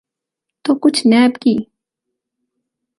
تو 0.63 0.71
کچھ 0.83 1.01
نیب 1.07 1.33
کی۔ 1.41 1.55